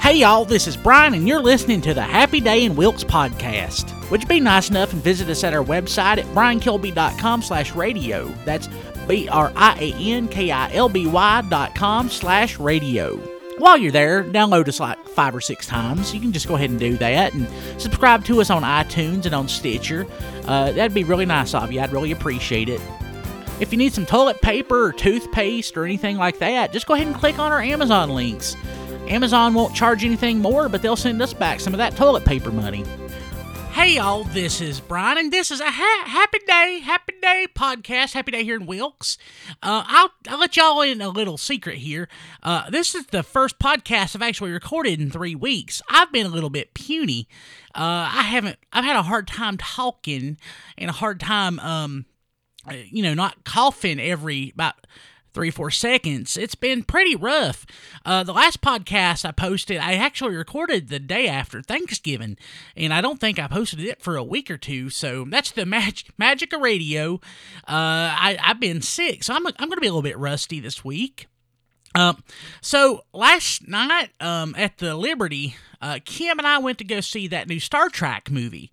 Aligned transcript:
Hey 0.00 0.14
y'all, 0.14 0.46
this 0.46 0.66
is 0.66 0.76
Brian, 0.76 1.14
and 1.14 1.28
you're 1.28 1.42
listening 1.42 1.82
to 1.82 1.92
the 1.92 2.02
Happy 2.02 2.40
Day 2.40 2.64
in 2.64 2.74
Wilkes 2.74 3.04
podcast. 3.04 3.94
Would 4.10 4.22
you 4.22 4.26
be 4.26 4.40
nice 4.40 4.70
enough 4.70 4.92
and 4.92 5.02
visit 5.02 5.28
us 5.28 5.44
at 5.44 5.52
our 5.52 5.62
website 5.62 6.18
at 6.18 6.24
briankilby.com 6.34 7.42
slash 7.42 7.74
radio? 7.74 8.26
That's 8.46 8.68
B-R-I-A-N-K-I-L-B-Y 9.06 9.48
dot 11.50 11.74
com 11.74 12.08
slash 12.08 12.58
radio. 12.58 13.16
While 13.58 13.76
you're 13.76 13.92
there, 13.92 14.24
download 14.24 14.68
us 14.68 14.80
like 14.80 14.98
five 15.08 15.34
or 15.34 15.40
six 15.40 15.66
times. 15.66 16.14
You 16.14 16.20
can 16.20 16.32
just 16.32 16.48
go 16.48 16.54
ahead 16.54 16.70
and 16.70 16.78
do 16.78 16.96
that 16.96 17.34
and 17.34 17.46
subscribe 17.80 18.24
to 18.26 18.40
us 18.40 18.50
on 18.50 18.62
iTunes 18.62 19.26
and 19.26 19.34
on 19.34 19.48
Stitcher. 19.48 20.06
Uh, 20.46 20.72
that'd 20.72 20.94
be 20.94 21.04
really 21.04 21.26
nice 21.26 21.54
of 21.54 21.70
you. 21.70 21.80
I'd 21.80 21.92
really 21.92 22.12
appreciate 22.12 22.68
it. 22.68 22.80
If 23.60 23.72
you 23.72 23.78
need 23.78 23.92
some 23.92 24.06
toilet 24.06 24.40
paper 24.40 24.86
or 24.86 24.92
toothpaste 24.92 25.76
or 25.76 25.84
anything 25.84 26.16
like 26.16 26.38
that, 26.38 26.72
just 26.72 26.86
go 26.86 26.94
ahead 26.94 27.08
and 27.08 27.16
click 27.16 27.38
on 27.38 27.52
our 27.52 27.60
Amazon 27.60 28.10
links. 28.10 28.56
Amazon 29.08 29.54
won't 29.54 29.74
charge 29.74 30.04
anything 30.04 30.38
more, 30.38 30.68
but 30.68 30.82
they'll 30.82 30.96
send 30.96 31.20
us 31.22 31.32
back 31.32 31.60
some 31.60 31.72
of 31.72 31.78
that 31.78 31.96
toilet 31.96 32.24
paper 32.24 32.50
money. 32.52 32.84
Hey 33.72 33.94
y'all, 33.94 34.24
this 34.24 34.60
is 34.60 34.80
Brian, 34.80 35.18
and 35.18 35.32
this 35.32 35.50
is 35.50 35.60
a 35.60 35.70
ha- 35.70 36.04
happy 36.04 36.40
day, 36.46 36.80
happy 36.80 37.14
day 37.22 37.46
podcast. 37.54 38.12
Happy 38.12 38.32
day 38.32 38.42
here 38.42 38.56
in 38.56 38.66
Wilkes. 38.66 39.16
Uh, 39.62 39.84
I'll, 39.86 40.10
I'll 40.28 40.40
let 40.40 40.56
y'all 40.56 40.82
in 40.82 41.00
a 41.00 41.08
little 41.08 41.38
secret 41.38 41.76
here. 41.76 42.08
Uh, 42.42 42.68
this 42.70 42.94
is 42.94 43.06
the 43.06 43.22
first 43.22 43.58
podcast 43.58 44.16
I've 44.16 44.22
actually 44.22 44.50
recorded 44.50 45.00
in 45.00 45.10
three 45.10 45.36
weeks. 45.36 45.80
I've 45.88 46.12
been 46.12 46.26
a 46.26 46.30
little 46.30 46.50
bit 46.50 46.74
puny. 46.74 47.28
Uh, 47.74 48.10
I 48.12 48.22
haven't. 48.22 48.58
I've 48.72 48.84
had 48.84 48.96
a 48.96 49.02
hard 49.02 49.28
time 49.28 49.56
talking 49.56 50.38
and 50.76 50.90
a 50.90 50.94
hard 50.94 51.20
time, 51.20 51.60
um, 51.60 52.06
uh, 52.68 52.74
you 52.90 53.04
know, 53.04 53.14
not 53.14 53.44
coughing 53.44 54.00
every 54.00 54.50
about 54.50 54.74
three, 55.38 55.52
four 55.52 55.70
seconds. 55.70 56.36
It's 56.36 56.56
been 56.56 56.82
pretty 56.82 57.14
rough. 57.14 57.64
Uh, 58.04 58.24
the 58.24 58.32
last 58.32 58.60
podcast 58.60 59.24
I 59.24 59.30
posted, 59.30 59.78
I 59.78 59.92
actually 59.94 60.34
recorded 60.34 60.88
the 60.88 60.98
day 60.98 61.28
after 61.28 61.62
Thanksgiving, 61.62 62.36
and 62.76 62.92
I 62.92 63.00
don't 63.00 63.20
think 63.20 63.38
I 63.38 63.46
posted 63.46 63.78
it 63.78 64.02
for 64.02 64.16
a 64.16 64.24
week 64.24 64.50
or 64.50 64.58
two. 64.58 64.90
So 64.90 65.24
that's 65.30 65.52
the 65.52 65.64
mag- 65.64 66.10
magic 66.18 66.52
of 66.52 66.60
radio. 66.60 67.20
Uh, 67.68 68.10
I, 68.18 68.36
I've 68.42 68.58
been 68.58 68.82
sick, 68.82 69.22
so 69.22 69.32
I'm, 69.32 69.46
I'm 69.46 69.68
going 69.68 69.76
to 69.76 69.80
be 69.80 69.86
a 69.86 69.92
little 69.92 70.02
bit 70.02 70.18
rusty 70.18 70.58
this 70.58 70.84
week. 70.84 71.28
Um, 71.94 72.22
so 72.60 73.04
last 73.12 73.66
night 73.66 74.10
um, 74.20 74.54
at 74.56 74.78
the 74.78 74.94
Liberty, 74.94 75.56
uh, 75.80 75.98
Kim 76.04 76.38
and 76.38 76.46
I 76.46 76.58
went 76.58 76.78
to 76.78 76.84
go 76.84 77.00
see 77.00 77.26
that 77.28 77.48
new 77.48 77.60
Star 77.60 77.88
Trek 77.88 78.30
movie. 78.30 78.70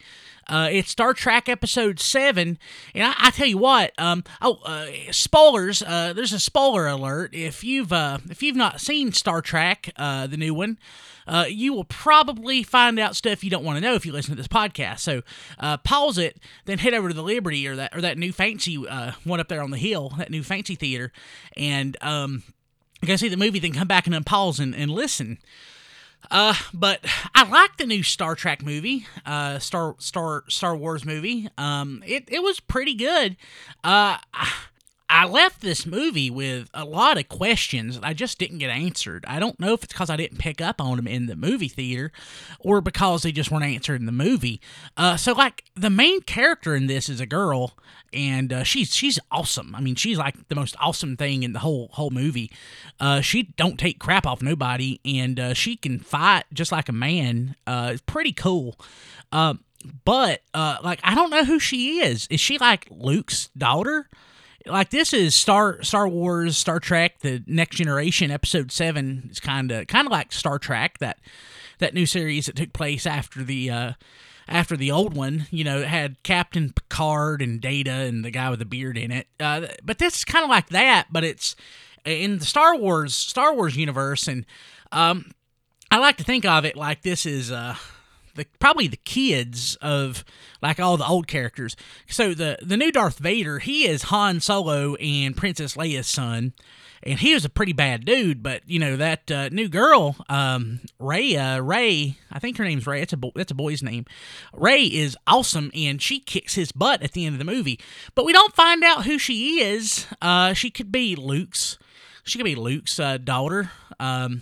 Uh, 0.48 0.70
it's 0.72 0.92
Star 0.92 1.14
Trek 1.14 1.50
Episode 1.50 2.00
Seven, 2.00 2.60
and 2.94 3.04
I, 3.04 3.14
I 3.18 3.32
tell 3.32 3.48
you 3.48 3.58
what. 3.58 3.94
Um, 3.98 4.24
oh, 4.42 4.60
uh, 4.64 4.88
spoilers. 5.12 5.82
Uh, 5.82 6.14
there's 6.14 6.34
a 6.34 6.40
spoiler 6.40 6.88
alert. 6.88 7.34
If 7.34 7.64
you've 7.64 7.92
uh, 7.92 8.20
if 8.30 8.44
you've 8.44 8.56
not 8.56 8.80
seen 8.80 9.12
Star 9.12 9.42
Trek, 9.42 9.92
uh, 9.98 10.28
the 10.28 10.38
new 10.38 10.54
one, 10.54 10.78
uh, 11.28 11.46
you 11.50 11.74
will 11.74 11.84
probably 11.84 12.62
find 12.62 13.00
out 13.00 13.16
stuff 13.16 13.44
you 13.44 13.50
don't 13.50 13.64
want 13.64 13.78
to 13.78 13.82
know 13.82 13.96
if 13.96 14.06
you 14.06 14.12
listen 14.12 14.32
to 14.32 14.38
this 14.38 14.48
podcast. 14.48 15.00
So 15.00 15.24
uh, 15.58 15.78
pause 15.78 16.20
it, 16.20 16.40
then 16.66 16.78
head 16.78 16.94
over 16.94 17.08
to 17.08 17.16
the 17.16 17.24
Liberty 17.24 17.68
or 17.68 17.76
that 17.78 17.96
or 17.96 18.02
that 18.02 18.18
new 18.18 18.32
fancy 18.32 18.88
uh, 18.88 19.14
one 19.24 19.40
up 19.40 19.48
there 19.48 19.64
on 19.64 19.72
the 19.72 19.78
hill, 19.78 20.14
that 20.18 20.30
new 20.30 20.44
fancy 20.44 20.76
theater, 20.76 21.12
and 21.58 21.98
um, 22.02 22.44
go 23.06 23.16
see 23.16 23.30
the 23.30 23.38
movie, 23.38 23.60
then 23.60 23.74
come 23.74 23.88
back 23.88 24.08
and 24.08 24.16
unpause 24.16 24.60
and, 24.60 24.76
and 24.76 24.92
listen. 24.92 25.40
Uh, 26.32 26.56
but 26.74 27.06
I 27.36 27.48
like 27.48 27.78
the 27.78 27.86
new 27.86 28.04
Star 28.04 28.36
Trek 28.36 28.64
movie, 28.64 29.06
uh, 29.26 29.60
Star 29.60 29.96
Star 30.00 30.44
Star 30.50 30.76
Wars 30.76 31.06
movie. 31.06 31.50
Um, 31.58 32.04
it 32.06 32.26
it 32.28 32.42
was 32.42 32.60
pretty 32.60 32.96
good. 32.96 33.38
Uh, 33.84 34.18
I, 34.34 34.54
I 35.16 35.24
left 35.24 35.62
this 35.62 35.86
movie 35.86 36.30
with 36.30 36.70
a 36.74 36.84
lot 36.84 37.18
of 37.18 37.30
questions 37.30 37.98
that 37.98 38.06
I 38.06 38.12
just 38.12 38.38
didn't 38.38 38.58
get 38.58 38.70
answered. 38.70 39.24
I 39.26 39.40
don't 39.40 39.58
know 39.62 39.72
if 39.72 39.82
it's 39.82 39.94
because 39.94 40.10
I 40.10 40.18
didn't 40.18 40.40
pick 40.40 40.60
up 40.60 40.82
on 40.82 40.98
them 40.98 41.08
in 41.08 41.28
the 41.28 41.38
movie 41.38 41.70
theater, 41.70 42.12
or 42.60 42.82
because 42.82 43.24
they 43.24 43.32
just 43.32 43.50
weren't 43.50 43.64
answered 43.64 44.02
in 44.02 44.08
the 44.08 44.12
movie. 44.12 44.60
Uh, 44.98 45.16
so 45.16 45.32
like 45.32 45.64
the 45.74 45.90
main 45.90 46.20
character 46.20 46.76
in 46.76 46.88
this 46.88 47.08
is 47.08 47.22
a 47.22 47.26
girl, 47.26 47.78
and 48.12 48.52
uh, 48.52 48.64
she's 48.64 48.94
she's 48.94 49.18
awesome. 49.32 49.74
I 49.74 49.80
mean, 49.80 49.96
she's 49.96 50.18
like 50.18 50.50
the 50.50 50.56
most 50.56 50.76
awesome 50.82 51.16
thing 51.16 51.44
in 51.44 51.54
the 51.54 51.60
whole 51.60 51.88
whole 51.94 52.12
movie. 52.12 52.52
Uh, 53.00 53.22
she 53.22 53.44
don't 53.56 53.80
take 53.80 54.00
crap 54.00 54.28
off 54.28 54.42
nobody, 54.42 55.00
and 55.06 55.40
uh, 55.40 55.54
she 55.54 55.78
can 55.78 55.98
fight 55.98 56.44
just 56.54 56.74
like 56.74 56.90
a 56.90 56.94
man. 56.94 57.56
Uh, 57.66 57.92
it's 57.94 58.02
pretty 58.02 58.34
cool. 58.34 58.78
Uh, 59.32 59.54
but 60.04 60.42
uh, 60.54 60.80
like 60.84 61.00
I 61.06 61.16
don't 61.16 61.30
know 61.30 61.46
who 61.46 61.58
she 61.58 62.02
is. 62.02 62.28
Is 62.30 62.42
she 62.42 62.58
like 62.58 62.90
Luke's 62.92 63.48
daughter? 63.58 64.10
Like 64.68 64.90
this 64.90 65.14
is 65.14 65.36
Star 65.36 65.82
Star 65.84 66.08
Wars, 66.08 66.58
Star 66.58 66.80
Trek, 66.80 67.20
the 67.20 67.44
Next 67.46 67.76
Generation 67.78 68.32
episode 68.32 68.72
7 68.72 69.30
is 69.32 69.40
kind 69.40 69.72
of 69.72 69.88
kind 69.88 70.08
of 70.08 70.12
like 70.12 70.32
Star 70.32 70.58
Trek 70.58 70.98
that 71.00 71.20
that 71.80 71.94
new 71.94 72.06
series 72.06 72.48
that 72.48 72.56
took 72.56 72.74
place 72.74 73.06
after 73.06 73.44
the 73.44 73.70
uh 73.70 73.94
after 74.48 74.78
the 74.78 74.92
old 74.92 75.16
one, 75.16 75.48
you 75.50 75.64
know, 75.64 75.80
it 75.80 75.88
had 75.88 76.22
Captain 76.24 76.72
Picard 76.72 77.42
and 77.42 77.60
Data 77.60 77.92
and 77.92 78.24
the 78.24 78.32
guy 78.32 78.50
with 78.50 78.60
the 78.60 78.66
beard 78.66 78.98
in 78.98 79.12
it. 79.12 79.28
Uh, 79.40 79.68
but 79.84 79.98
this 79.98 80.18
is 80.18 80.26
kind 80.26 80.44
of 80.44 80.50
like 80.50 80.70
that, 80.70 81.08
but 81.12 81.24
it's 81.24 81.56
in 82.06 82.38
the 82.38 82.46
Star 82.46 82.76
Wars 82.76 83.16
Star 83.16 83.54
Wars 83.54 83.76
universe, 83.76 84.28
and 84.28 84.46
um, 84.92 85.32
I 85.92 85.98
like 85.98 86.18
to 86.18 86.24
think 86.24 86.46
of 86.46 86.66
it 86.66 86.76
like 86.76 87.02
this 87.02 87.26
is 87.26 87.52
uh, 87.52 87.76
the 88.36 88.46
probably 88.60 88.88
the 88.88 88.98
kids 88.98 89.76
of 89.82 90.24
like 90.62 90.80
all 90.80 90.98
the 90.98 91.08
old 91.08 91.28
characters. 91.28 91.76
So 92.08 92.34
the 92.34 92.58
the 92.62 92.78
new 92.78 92.92
Darth 92.92 93.18
Vader, 93.18 93.60
he 93.60 93.88
is 93.88 94.04
Han 94.04 94.40
Solo 94.40 94.96
and 94.96 95.36
Princess 95.36 95.76
Leia's 95.76 96.08
son, 96.08 96.54
and 97.04 97.20
he 97.20 97.34
was 97.34 97.46
a 97.46 97.50
pretty 97.50 97.74
bad 97.74 98.06
dude. 98.06 98.44
But 98.44 98.62
you 98.68 98.80
know 98.80 98.96
that 98.98 99.32
uh, 99.32 99.50
new 99.50 99.68
girl, 99.68 100.16
um, 100.30 100.82
Ray, 101.00 101.36
uh, 101.36 101.60
Ray, 101.60 102.18
I 102.32 102.40
think 102.40 102.58
her 102.58 102.64
name's 102.64 102.88
Ray. 102.88 103.02
It's 103.02 103.14
a 103.14 103.18
bo- 103.18 103.32
that's 103.36 103.52
a 103.52 103.56
boy's 103.56 103.84
name. 103.84 104.06
Ray 104.54 104.84
is 104.84 105.18
awesome, 105.28 105.72
and 105.74 106.02
she 106.02 106.20
kicks 106.20 106.56
his 106.56 106.72
butt 106.72 107.02
at 107.02 107.14
the 107.14 107.26
end 107.26 107.36
of 107.36 107.40
the 107.40 107.46
movie. 107.46 107.80
But 108.14 108.26
we 108.26 108.34
don't 108.34 108.56
find 108.56 108.84
out 108.84 109.06
who 109.06 109.18
she 109.18 109.62
is. 109.62 110.08
Uh, 110.22 110.54
she 110.54 110.70
could 110.70 110.92
be 110.92 111.16
Luke's. 111.16 111.78
She 112.24 112.40
could 112.40 112.46
be 112.46 112.56
Luke's 112.56 113.00
uh, 113.00 113.18
daughter. 113.18 113.72
Um, 114.00 114.42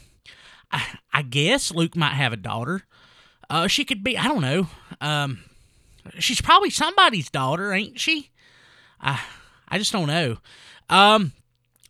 I, 0.72 1.00
I 1.12 1.22
guess 1.22 1.72
Luke 1.72 1.96
might 1.96 2.14
have 2.14 2.34
a 2.34 2.38
daughter. 2.38 2.84
Uh, 3.50 3.68
she 3.68 3.86
could 3.86 4.04
be, 4.04 4.18
I 4.18 4.28
don't 4.28 4.42
know. 4.42 4.68
Um, 5.02 5.44
she's 6.20 6.42
probably 6.42 6.70
somebody's 6.70 7.30
daughter, 7.30 7.74
ain't 7.74 8.00
she? 8.00 8.30
I, 9.00 9.22
I 9.68 9.78
just 9.78 9.92
don't 9.92 10.08
know. 10.08 10.38
Um, 10.90 11.34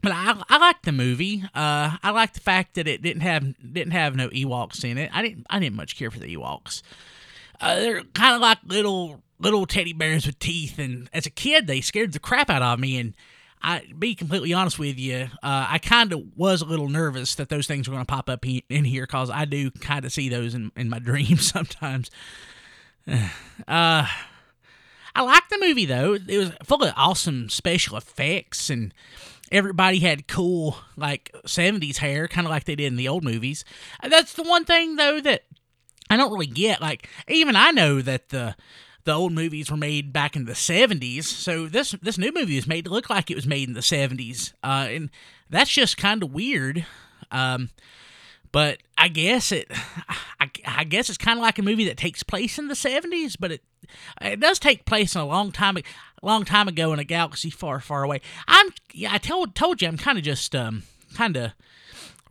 but 0.01 0.11
I, 0.11 0.41
I 0.49 0.57
like 0.57 0.81
the 0.81 0.91
movie. 0.91 1.43
Uh, 1.55 1.97
I 2.03 2.11
like 2.11 2.33
the 2.33 2.41
fact 2.41 2.75
that 2.75 2.87
it 2.87 3.01
didn't 3.01 3.21
have 3.21 3.55
didn't 3.73 3.93
have 3.93 4.15
no 4.15 4.27
Ewoks 4.29 4.83
in 4.83 4.97
it. 4.97 5.09
I 5.13 5.21
didn't 5.21 5.47
I 5.49 5.59
didn't 5.59 5.77
much 5.77 5.95
care 5.95 6.11
for 6.11 6.19
the 6.19 6.35
Ewoks. 6.35 6.81
Uh, 7.61 7.75
they're 7.75 8.03
kind 8.13 8.35
of 8.35 8.41
like 8.41 8.57
little 8.65 9.21
little 9.39 9.65
teddy 9.65 9.93
bears 9.93 10.25
with 10.25 10.39
teeth, 10.39 10.77
and 10.77 11.09
as 11.13 11.25
a 11.25 11.29
kid, 11.29 11.67
they 11.67 11.79
scared 11.79 12.11
the 12.11 12.19
crap 12.19 12.49
out 12.49 12.61
of 12.61 12.79
me. 12.79 12.97
And 12.97 13.13
I 13.63 13.83
be 13.97 14.13
completely 14.13 14.53
honest 14.53 14.77
with 14.77 14.99
you, 14.99 15.29
uh, 15.41 15.67
I 15.69 15.79
kind 15.79 16.11
of 16.11 16.23
was 16.35 16.61
a 16.61 16.65
little 16.65 16.89
nervous 16.89 17.35
that 17.35 17.47
those 17.49 17.65
things 17.65 17.87
were 17.87 17.93
going 17.93 18.05
to 18.05 18.11
pop 18.11 18.29
up 18.29 18.45
in 18.45 18.83
here 18.83 19.03
because 19.03 19.29
I 19.29 19.45
do 19.45 19.71
kind 19.71 20.03
of 20.03 20.11
see 20.11 20.27
those 20.27 20.53
in, 20.53 20.71
in 20.75 20.89
my 20.89 20.99
dreams 20.99 21.47
sometimes. 21.47 22.11
Uh, 23.67 24.07
I 25.15 25.21
liked 25.21 25.49
the 25.51 25.59
movie 25.59 25.85
though; 25.85 26.13
it 26.13 26.37
was 26.37 26.51
full 26.63 26.83
of 26.83 26.93
awesome 26.97 27.49
special 27.49 27.97
effects, 27.97 28.69
and 28.69 28.93
everybody 29.51 29.99
had 29.99 30.27
cool 30.27 30.77
like 30.97 31.31
'70s 31.45 31.97
hair, 31.97 32.27
kind 32.27 32.47
of 32.47 32.51
like 32.51 32.63
they 32.63 32.75
did 32.75 32.87
in 32.87 32.95
the 32.95 33.07
old 33.07 33.23
movies. 33.23 33.63
That's 34.01 34.33
the 34.33 34.43
one 34.43 34.65
thing 34.65 34.95
though 34.95 35.21
that 35.21 35.43
I 36.09 36.17
don't 36.17 36.31
really 36.31 36.47
get. 36.47 36.81
Like, 36.81 37.09
even 37.27 37.55
I 37.55 37.71
know 37.71 38.01
that 38.01 38.29
the 38.29 38.55
the 39.05 39.13
old 39.13 39.33
movies 39.33 39.69
were 39.69 39.77
made 39.77 40.13
back 40.13 40.35
in 40.35 40.45
the 40.45 40.53
70s 40.53 41.25
so 41.25 41.67
this 41.67 41.91
this 42.01 42.17
new 42.17 42.31
movie 42.33 42.57
is 42.57 42.67
made 42.67 42.85
to 42.85 42.91
look 42.91 43.09
like 43.09 43.29
it 43.29 43.35
was 43.35 43.47
made 43.47 43.67
in 43.67 43.73
the 43.73 43.81
70s 43.81 44.53
uh, 44.63 44.87
and 44.89 45.09
that's 45.49 45.71
just 45.71 45.97
kind 45.97 46.23
of 46.23 46.33
weird. 46.33 46.85
Um, 47.31 47.69
but 48.51 48.77
i 48.97 49.07
guess 49.09 49.51
it 49.51 49.67
i, 50.39 50.49
I 50.65 50.83
guess 50.85 51.09
it's 51.09 51.17
kind 51.17 51.39
of 51.39 51.43
like 51.43 51.59
a 51.59 51.63
movie 51.63 51.85
that 51.85 51.97
takes 51.97 52.23
place 52.23 52.57
in 52.57 52.67
the 52.69 52.75
70s 52.75 53.35
but 53.37 53.51
it 53.51 53.63
it 54.21 54.39
does 54.39 54.59
take 54.59 54.85
place 54.85 55.15
in 55.15 55.21
a 55.21 55.25
long 55.25 55.51
time 55.51 55.77
long 56.21 56.45
time 56.45 56.69
ago 56.69 56.93
in 56.93 56.99
a 56.99 57.03
galaxy 57.03 57.49
far 57.49 57.81
far 57.81 58.03
away. 58.03 58.21
I'm 58.47 58.67
yeah 58.93 59.09
i 59.11 59.17
told 59.17 59.55
told 59.55 59.81
you 59.81 59.87
i'm 59.89 59.97
kind 59.97 60.17
of 60.17 60.23
just 60.23 60.55
um 60.55 60.83
kind 61.15 61.35
of 61.35 61.51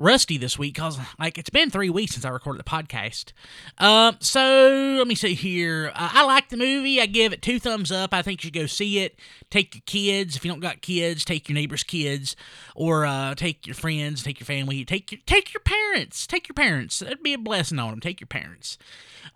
rusty 0.02 0.36
this 0.36 0.58
week 0.58 0.74
because 0.74 0.98
like 1.18 1.38
it's 1.38 1.48
been 1.48 1.70
three 1.70 1.88
weeks 1.88 2.12
since 2.12 2.24
I 2.24 2.30
recorded 2.30 2.60
the 2.60 2.68
podcast. 2.68 3.32
Um, 3.78 4.16
so 4.20 4.96
let 4.98 5.06
me 5.06 5.14
see 5.14 5.34
here. 5.34 5.92
Uh, 5.94 6.10
I 6.12 6.24
like 6.24 6.48
the 6.48 6.56
movie. 6.56 7.00
I 7.00 7.06
give 7.06 7.32
it 7.32 7.40
two 7.40 7.58
thumbs 7.58 7.92
up. 7.92 8.12
I 8.12 8.22
think 8.22 8.42
you 8.42 8.48
should 8.48 8.54
go 8.54 8.66
see 8.66 8.98
it. 8.98 9.16
Take 9.50 9.74
your 9.74 9.82
kids 9.86 10.36
if 10.36 10.44
you 10.44 10.50
don't 10.50 10.60
got 10.60 10.82
kids. 10.82 11.24
Take 11.24 11.48
your 11.48 11.54
neighbor's 11.54 11.84
kids, 11.84 12.36
or 12.74 13.06
uh, 13.06 13.34
take 13.34 13.66
your 13.66 13.74
friends. 13.74 14.22
Take 14.22 14.40
your 14.40 14.46
family. 14.46 14.84
Take 14.84 15.12
your 15.12 15.20
take 15.24 15.54
your 15.54 15.62
parents. 15.62 16.26
Take 16.26 16.48
your 16.48 16.54
parents. 16.54 16.98
That'd 16.98 17.22
be 17.22 17.34
a 17.34 17.38
blessing 17.38 17.78
on 17.78 17.90
them. 17.90 18.00
Take 18.00 18.20
your 18.20 18.26
parents. 18.26 18.78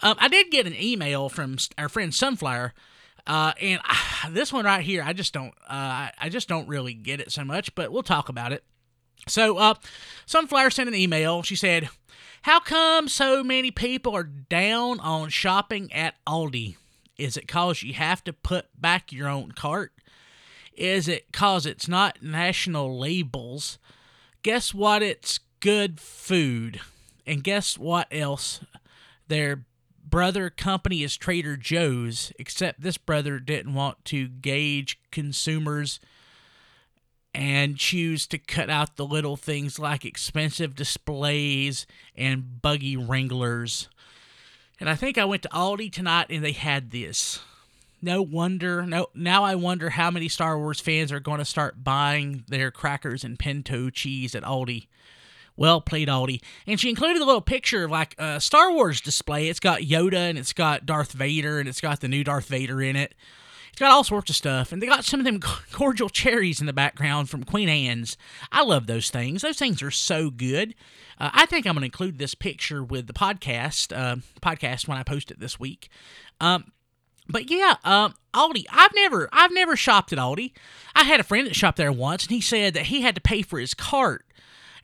Um, 0.00 0.16
I 0.18 0.28
did 0.28 0.50
get 0.50 0.66
an 0.66 0.74
email 0.74 1.28
from 1.28 1.56
our 1.78 1.88
friend 1.88 2.14
Sunflower. 2.14 2.74
Uh, 3.26 3.52
and 3.60 3.80
this 4.30 4.52
one 4.52 4.64
right 4.64 4.84
here, 4.84 5.02
I 5.02 5.12
just 5.12 5.32
don't, 5.32 5.52
uh, 5.68 6.08
I 6.18 6.28
just 6.28 6.48
don't 6.48 6.68
really 6.68 6.94
get 6.94 7.20
it 7.20 7.32
so 7.32 7.44
much, 7.44 7.74
but 7.74 7.90
we'll 7.90 8.02
talk 8.02 8.28
about 8.28 8.52
it. 8.52 8.62
So, 9.28 9.58
uh, 9.58 9.74
Sunflower 10.26 10.70
sent 10.70 10.88
an 10.88 10.94
email. 10.94 11.42
She 11.42 11.56
said, 11.56 11.88
How 12.42 12.60
come 12.60 13.08
so 13.08 13.42
many 13.42 13.70
people 13.70 14.14
are 14.14 14.24
down 14.24 15.00
on 15.00 15.30
shopping 15.30 15.92
at 15.92 16.14
Aldi? 16.26 16.76
Is 17.18 17.36
it 17.36 17.48
cause 17.48 17.82
you 17.82 17.94
have 17.94 18.22
to 18.24 18.32
put 18.32 18.66
back 18.80 19.12
your 19.12 19.28
own 19.28 19.52
cart? 19.52 19.92
Is 20.74 21.08
it 21.08 21.32
cause 21.32 21.64
it's 21.64 21.88
not 21.88 22.22
national 22.22 22.98
labels? 22.98 23.78
Guess 24.42 24.74
what? 24.74 25.02
It's 25.02 25.40
good 25.60 25.98
food. 25.98 26.80
And 27.26 27.42
guess 27.42 27.78
what 27.78 28.06
else? 28.12 28.60
Their 29.28 29.64
brother 30.04 30.50
company 30.50 31.02
is 31.02 31.16
Trader 31.16 31.56
Joe's, 31.56 32.32
except 32.38 32.80
this 32.82 32.98
brother 32.98 33.40
didn't 33.40 33.74
want 33.74 34.04
to 34.06 34.28
gauge 34.28 35.00
consumers 35.10 35.98
and 37.36 37.76
choose 37.76 38.26
to 38.26 38.38
cut 38.38 38.70
out 38.70 38.96
the 38.96 39.04
little 39.04 39.36
things 39.36 39.78
like 39.78 40.06
expensive 40.06 40.74
displays 40.74 41.86
and 42.16 42.62
buggy 42.62 42.96
wranglers. 42.96 43.90
And 44.80 44.88
I 44.88 44.94
think 44.94 45.18
I 45.18 45.26
went 45.26 45.42
to 45.42 45.50
Aldi 45.50 45.92
tonight 45.92 46.28
and 46.30 46.42
they 46.42 46.52
had 46.52 46.92
this. 46.92 47.40
No 48.00 48.22
wonder. 48.22 48.86
No, 48.86 49.08
now 49.14 49.44
I 49.44 49.54
wonder 49.54 49.90
how 49.90 50.10
many 50.10 50.28
Star 50.28 50.58
Wars 50.58 50.80
fans 50.80 51.12
are 51.12 51.20
going 51.20 51.38
to 51.38 51.44
start 51.44 51.84
buying 51.84 52.44
their 52.48 52.70
crackers 52.70 53.22
and 53.22 53.38
pinto 53.38 53.90
cheese 53.90 54.34
at 54.34 54.42
Aldi. 54.42 54.86
Well 55.58 55.82
played, 55.82 56.08
Aldi. 56.08 56.40
And 56.66 56.80
she 56.80 56.88
included 56.88 57.20
a 57.20 57.26
little 57.26 57.42
picture 57.42 57.84
of 57.84 57.90
like 57.90 58.14
a 58.16 58.40
Star 58.40 58.72
Wars 58.72 59.02
display. 59.02 59.48
It's 59.48 59.60
got 59.60 59.82
Yoda 59.82 60.30
and 60.30 60.38
it's 60.38 60.54
got 60.54 60.86
Darth 60.86 61.12
Vader 61.12 61.58
and 61.58 61.68
it's 61.68 61.82
got 61.82 62.00
the 62.00 62.08
new 62.08 62.24
Darth 62.24 62.46
Vader 62.46 62.80
in 62.80 62.96
it. 62.96 63.14
It's 63.76 63.80
got 63.82 63.92
all 63.92 64.04
sorts 64.04 64.30
of 64.30 64.36
stuff, 64.36 64.72
and 64.72 64.80
they 64.80 64.86
got 64.86 65.04
some 65.04 65.20
of 65.20 65.26
them 65.26 65.38
cordial 65.72 66.08
cherries 66.08 66.60
in 66.60 66.66
the 66.66 66.72
background 66.72 67.28
from 67.28 67.44
Queen 67.44 67.68
Anne's. 67.68 68.16
I 68.50 68.62
love 68.62 68.86
those 68.86 69.10
things. 69.10 69.42
Those 69.42 69.58
things 69.58 69.82
are 69.82 69.90
so 69.90 70.30
good. 70.30 70.74
Uh, 71.20 71.28
I 71.34 71.44
think 71.44 71.66
I'm 71.66 71.74
going 71.74 71.82
to 71.82 71.84
include 71.84 72.18
this 72.18 72.34
picture 72.34 72.82
with 72.82 73.06
the 73.06 73.12
podcast 73.12 73.94
uh, 73.94 74.16
podcast 74.40 74.88
when 74.88 74.96
I 74.96 75.02
post 75.02 75.30
it 75.30 75.40
this 75.40 75.60
week. 75.60 75.90
Um, 76.40 76.72
but 77.28 77.50
yeah, 77.50 77.74
um, 77.84 78.14
Aldi. 78.32 78.64
I've 78.70 78.94
never, 78.94 79.28
I've 79.30 79.52
never 79.52 79.76
shopped 79.76 80.10
at 80.10 80.18
Aldi. 80.18 80.52
I 80.94 81.04
had 81.04 81.20
a 81.20 81.22
friend 81.22 81.46
that 81.46 81.54
shopped 81.54 81.76
there 81.76 81.92
once, 81.92 82.24
and 82.24 82.30
he 82.30 82.40
said 82.40 82.72
that 82.72 82.86
he 82.86 83.02
had 83.02 83.14
to 83.16 83.20
pay 83.20 83.42
for 83.42 83.58
his 83.58 83.74
cart. 83.74 84.24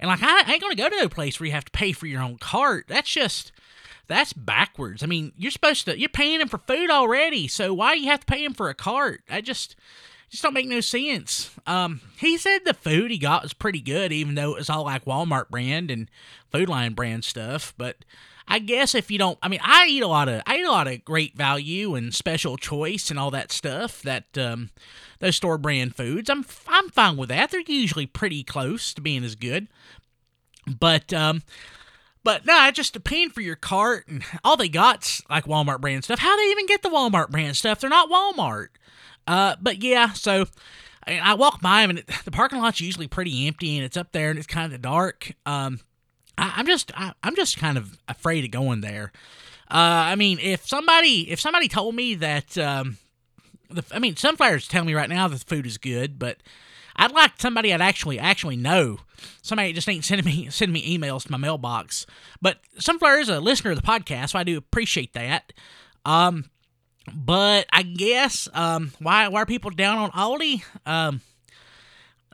And 0.01 0.11
like, 0.11 0.21
I 0.23 0.53
ain't 0.53 0.61
gonna 0.61 0.75
go 0.75 0.91
to 0.91 1.07
a 1.07 1.09
place 1.09 1.41
where 1.41 1.47
you 1.47 1.55
have 1.55 1.65
to 1.65 1.73
pay 1.73 1.93
for 1.93 2.05
your 2.07 2.21
own 2.21 2.37
cart. 2.37 2.85
That's 2.89 3.11
just, 3.11 3.53
that's 4.09 4.33
backwards. 4.33 5.03
I 5.03 5.07
mean, 5.07 5.33
you're 5.37 5.51
supposed 5.51 5.85
to 5.87 5.99
you're 5.99 6.09
paying 6.09 6.41
him 6.41 6.49
for 6.49 6.59
food 6.59 6.91
already, 6.91 7.49
so 7.49 7.73
why 7.73 7.95
you 7.95 8.07
have 8.07 8.21
to 8.21 8.27
pay 8.27 8.45
him 8.45 8.55
for 8.55 8.69
a 8.69 8.75
cart? 8.75 9.23
I 9.31 9.41
just 9.41 9.77
just 10.31 10.43
don't 10.43 10.55
make 10.55 10.67
no 10.67 10.81
sense. 10.81 11.51
Um, 11.67 12.01
he 12.17 12.39
said 12.39 12.61
the 12.65 12.75
food 12.75 13.11
he 13.11 13.19
got 13.19 13.43
was 13.43 13.53
pretty 13.53 13.81
good, 13.81 14.13
even 14.13 14.35
though 14.35 14.53
it 14.53 14.59
was 14.59 14.71
all 14.71 14.85
like 14.85 15.05
Walmart 15.05 15.51
brand 15.51 15.91
and 15.91 16.11
Food 16.51 16.69
Lion 16.69 16.95
brand 16.95 17.25
stuff. 17.25 17.75
But 17.77 18.05
I 18.49 18.59
guess 18.59 18.95
if 18.95 19.11
you 19.11 19.19
don't, 19.19 19.39
I 19.43 19.49
mean, 19.49 19.61
I 19.63 19.87
eat 19.89 20.03
a 20.03 20.07
lot 20.07 20.29
of 20.29 20.43
I 20.47 20.57
eat 20.57 20.65
a 20.65 20.71
lot 20.71 20.89
of 20.89 21.05
great 21.05 21.37
value 21.37 21.95
and 21.95 22.15
special 22.15 22.57
choice 22.57 23.11
and 23.11 23.19
all 23.19 23.31
that 23.31 23.53
stuff 23.53 24.03
that 24.03 24.37
um, 24.39 24.71
those 25.19 25.37
store 25.37 25.59
brand 25.59 25.97
foods. 25.97 26.29
I'm 26.29 26.45
I'm 26.67 26.89
fine 26.89 27.17
with 27.17 27.29
that. 27.29 27.51
They're 27.51 27.61
usually 27.61 28.07
pretty 28.07 28.43
close 28.43 28.95
to 28.95 29.01
being 29.03 29.25
as 29.25 29.35
good. 29.35 29.69
But 30.67 31.13
um, 31.13 31.43
but 32.25 32.47
no, 32.47 32.71
just 32.71 33.03
paying 33.05 33.31
for 33.31 33.41
your 33.41 33.57
cart 33.57 34.07
and 34.09 34.25
all 34.45 34.57
they 34.57 34.69
got's 34.69 35.23
like 35.29 35.45
Walmart 35.45 35.81
brand 35.81 36.05
stuff. 36.05 36.19
How 36.19 36.37
they 36.37 36.51
even 36.51 36.67
get 36.67 36.83
the 36.83 36.89
Walmart 36.89 37.31
brand 37.31 37.57
stuff? 37.57 37.81
They're 37.81 37.91
not 37.91 38.11
Walmart. 38.11 38.69
Uh, 39.27 39.57
but 39.61 39.83
yeah, 39.83 40.13
so 40.13 40.47
I 41.07 41.35
walk 41.35 41.61
by 41.61 41.83
them 41.83 41.91
and 41.91 41.99
it, 42.01 42.11
the 42.25 42.31
parking 42.31 42.61
lot's 42.61 42.81
usually 42.81 43.09
pretty 43.09 43.47
empty 43.47 43.77
and 43.77 43.85
it's 43.85 43.97
up 43.97 44.13
there 44.13 44.31
and 44.31 44.39
it's 44.39 44.47
kind 44.47 44.73
of 44.73 44.83
dark. 44.83 45.33
Um, 45.47 45.81
I, 46.39 46.61
am 46.61 46.67
just 46.67 46.93
I, 46.97 47.13
am 47.23 47.35
just 47.35 47.57
kind 47.57 47.77
of 47.77 47.99
afraid 48.09 48.45
of 48.45 48.51
going 48.51 48.81
there. 48.81 49.13
Uh, 49.71 50.11
I 50.11 50.17
mean, 50.17 50.39
if 50.41 50.67
somebody 50.67 51.31
if 51.31 51.41
somebody 51.41 51.67
told 51.69 51.95
me 51.95 52.15
that, 52.17 52.57
um, 52.59 52.99
the, 53.71 53.85
I 53.93 53.99
mean, 53.99 54.15
Sunflower's 54.15 54.69
telling 54.69 54.87
me 54.87 54.95
right 54.95 55.09
now 55.09 55.29
that 55.29 55.39
the 55.39 55.45
food 55.45 55.67
is 55.67 55.79
good, 55.79 56.19
but 56.19 56.39
I'd 56.97 57.13
like 57.13 57.33
somebody 57.39 57.73
I'd 57.73 57.81
actually 57.81 58.19
actually 58.19 58.57
know. 58.57 58.99
Somebody 59.43 59.73
just 59.73 59.89
ain't 59.89 60.05
sending 60.05 60.27
me 60.27 60.49
sending 60.51 60.73
me 60.73 60.99
emails 60.99 61.25
to 61.25 61.33
my 61.33 61.39
mailbox. 61.39 62.07
But 62.41 62.59
Sunflower 62.79 63.21
is 63.21 63.29
a 63.29 63.41
listener 63.41 63.73
of 63.73 63.81
the 63.81 63.87
podcast, 63.87 64.31
so 64.31 64.39
I 64.39 64.45
do 64.45 64.57
appreciate 64.57 65.13
that. 65.15 65.53
Um, 66.05 66.47
but 67.13 67.67
I 67.73 67.83
guess 67.83 68.49
um, 68.53 68.93
why 68.99 69.29
why 69.29 69.43
are 69.43 69.47
people 69.47 69.71
down 69.71 69.99
on 69.99 70.11
Aldi? 70.13 70.63
Um, 70.87 71.21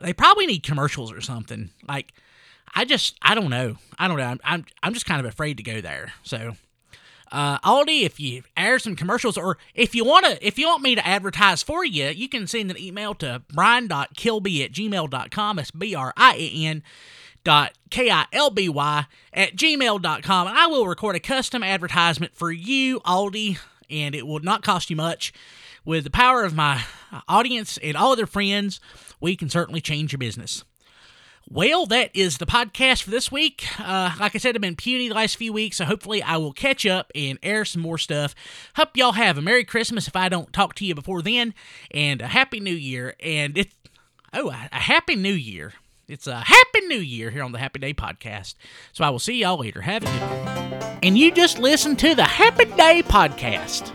they 0.01 0.13
probably 0.13 0.45
need 0.45 0.63
commercials 0.63 1.11
or 1.11 1.21
something. 1.21 1.69
Like 1.87 2.13
I 2.73 2.85
just 2.85 3.17
I 3.21 3.35
don't 3.35 3.49
know. 3.49 3.77
I 3.97 4.07
don't 4.07 4.17
know. 4.17 4.23
I'm 4.23 4.39
I'm, 4.43 4.65
I'm 4.83 4.93
just 4.93 5.05
kind 5.05 5.19
of 5.19 5.25
afraid 5.25 5.57
to 5.57 5.63
go 5.63 5.81
there. 5.81 6.13
So 6.23 6.53
uh, 7.31 7.59
Aldi, 7.59 8.03
if 8.03 8.19
you 8.19 8.43
air 8.57 8.79
some 8.79 8.95
commercials 8.95 9.37
or 9.37 9.57
if 9.73 9.95
you 9.95 10.03
want 10.03 10.25
to, 10.25 10.45
if 10.45 10.57
you 10.57 10.67
want 10.67 10.83
me 10.83 10.95
to 10.95 11.07
advertise 11.07 11.63
for 11.63 11.85
you, 11.85 12.07
you 12.07 12.27
can 12.29 12.47
send 12.47 12.71
an 12.71 12.79
email 12.79 13.13
to 13.15 13.41
brian.kilby 13.53 14.63
at 14.63 14.71
gmail.com. 14.71 15.55
That's 15.55 15.71
B-R-I-A-N 15.71 16.83
dot 17.43 17.73
K-I-L-B-Y 17.89 19.05
at 19.33 19.55
gmail.com. 19.55 20.47
And 20.47 20.57
I 20.57 20.67
will 20.67 20.87
record 20.87 21.15
a 21.15 21.19
custom 21.19 21.63
advertisement 21.63 22.35
for 22.35 22.51
you, 22.51 22.99
Aldi, 23.01 23.57
and 23.89 24.15
it 24.15 24.27
will 24.27 24.39
not 24.39 24.63
cost 24.63 24.89
you 24.89 24.95
much. 24.95 25.33
With 25.85 26.03
the 26.03 26.11
power 26.11 26.43
of 26.43 26.55
my 26.55 26.83
audience 27.27 27.77
and 27.81 27.95
all 27.95 28.15
their 28.15 28.27
friends, 28.27 28.79
we 29.19 29.35
can 29.35 29.49
certainly 29.49 29.81
change 29.81 30.11
your 30.11 30.19
business. 30.19 30.63
Well, 31.51 31.87
that 31.87 32.11
is 32.13 32.37
the 32.37 32.45
podcast 32.45 33.01
for 33.01 33.09
this 33.09 33.31
week. 33.31 33.65
Uh, 33.79 34.11
like 34.19 34.35
I 34.35 34.37
said, 34.37 34.53
I've 34.53 34.61
been 34.61 34.75
puny 34.75 35.09
the 35.09 35.15
last 35.15 35.35
few 35.35 35.51
weeks, 35.51 35.77
so 35.77 35.85
hopefully 35.85 36.21
I 36.21 36.37
will 36.37 36.53
catch 36.53 36.85
up 36.85 37.11
and 37.15 37.39
air 37.41 37.65
some 37.65 37.81
more 37.81 37.97
stuff. 37.97 38.35
Hope 38.75 38.95
y'all 38.95 39.13
have 39.13 39.35
a 39.35 39.41
Merry 39.41 39.63
Christmas 39.63 40.07
if 40.07 40.15
I 40.15 40.29
don't 40.29 40.53
talk 40.53 40.75
to 40.75 40.85
you 40.85 40.93
before 40.93 41.23
then, 41.23 41.55
and 41.89 42.21
a 42.21 42.27
Happy 42.27 42.59
New 42.59 42.75
Year. 42.75 43.15
And 43.19 43.57
it's, 43.57 43.73
oh, 44.31 44.51
a, 44.51 44.69
a 44.71 44.75
Happy 44.79 45.15
New 45.15 45.33
Year. 45.33 45.73
It's 46.07 46.27
a 46.27 46.39
Happy 46.39 46.81
New 46.81 46.99
Year 46.99 47.31
here 47.31 47.41
on 47.41 47.51
the 47.51 47.57
Happy 47.57 47.79
Day 47.79 47.95
Podcast. 47.95 48.53
So 48.93 49.03
I 49.03 49.09
will 49.09 49.17
see 49.17 49.39
y'all 49.39 49.57
later. 49.57 49.81
Have 49.81 50.03
a 50.03 50.05
good 50.05 50.21
one. 50.21 50.99
And 51.01 51.17
you 51.17 51.31
just 51.31 51.57
listened 51.57 51.97
to 51.99 52.13
the 52.13 52.25
Happy 52.25 52.65
Day 52.65 53.01
Podcast. 53.01 53.91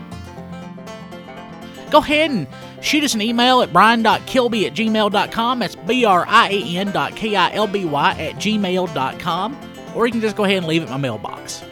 Go 1.89 1.99
ahead 1.99 2.31
and 2.31 2.47
shoot 2.85 3.03
us 3.03 3.13
an 3.13 3.21
email 3.21 3.61
at 3.61 3.73
brian.kilby 3.73 4.67
at 4.67 4.73
gmail.com. 4.73 5.59
That's 5.59 5.75
B-R-I-A-N 5.75 6.91
dot 6.91 7.15
K-I-L-B-Y 7.15 8.11
at 8.11 8.35
gmail.com. 8.35 9.71
Or 9.95 10.05
you 10.05 10.11
can 10.11 10.21
just 10.21 10.35
go 10.35 10.43
ahead 10.43 10.57
and 10.57 10.67
leave 10.67 10.81
it 10.81 10.85
in 10.85 10.91
my 10.91 10.97
mailbox. 10.97 11.63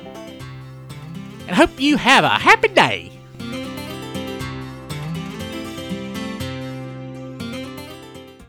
And 1.47 1.55
hope 1.55 1.79
you 1.79 1.97
have 1.97 2.23
a 2.23 2.29
happy 2.29 2.69
day. 2.69 3.12